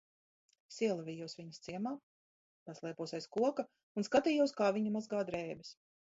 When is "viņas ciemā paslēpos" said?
1.39-3.13